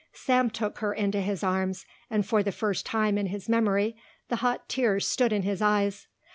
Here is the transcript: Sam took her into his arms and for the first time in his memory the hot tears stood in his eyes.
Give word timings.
Sam 0.13 0.49
took 0.49 0.79
her 0.79 0.95
into 0.95 1.21
his 1.21 1.43
arms 1.43 1.85
and 2.09 2.25
for 2.25 2.41
the 2.41 2.51
first 2.51 2.87
time 2.87 3.19
in 3.19 3.27
his 3.27 3.47
memory 3.47 3.95
the 4.29 4.37
hot 4.37 4.67
tears 4.67 5.07
stood 5.07 5.31
in 5.31 5.43
his 5.43 5.61
eyes. 5.61 6.07